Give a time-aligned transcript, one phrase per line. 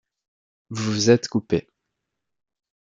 [0.71, 1.67] Vous vous êtes coupée.